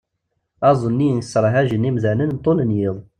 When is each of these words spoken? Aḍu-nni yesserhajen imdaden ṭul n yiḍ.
Aḍu-nni 0.69 1.07
yesserhajen 1.17 1.87
imdaden 1.89 2.31
ṭul 2.43 2.57
n 2.63 2.71
yiḍ. 2.77 2.97